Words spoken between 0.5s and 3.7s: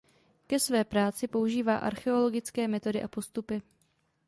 své práci používá archeologické metody a postupy.